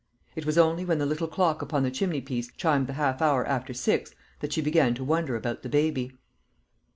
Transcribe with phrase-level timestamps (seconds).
[0.35, 3.45] It was only when the little clock upon the chimney piece chimed the half hour
[3.45, 6.17] after six, that she began to wonder about the baby.